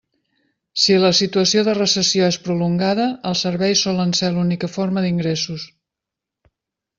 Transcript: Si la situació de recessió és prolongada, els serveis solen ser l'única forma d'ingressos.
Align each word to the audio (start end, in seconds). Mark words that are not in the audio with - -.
Si 0.83 0.95
la 1.01 1.09
situació 1.17 1.61
de 1.67 1.75
recessió 1.79 2.29
és 2.35 2.39
prolongada, 2.47 3.05
els 3.33 3.43
serveis 3.47 3.85
solen 3.89 4.15
ser 4.21 4.33
l'única 4.39 4.71
forma 4.79 5.05
d'ingressos. 5.05 5.69